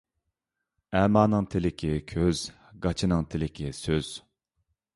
ئەمانىڭ 0.99 1.49
تىلىكى 1.55 1.91
كۆز، 2.13 2.41
گاچىنىڭ 2.87 3.29
تىلىكى 3.35 3.73
سۆز. 3.83 4.13